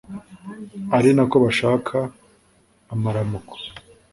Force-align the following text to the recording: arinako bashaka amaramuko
arinako 0.97 1.35
bashaka 1.43 1.97
amaramuko 2.93 3.55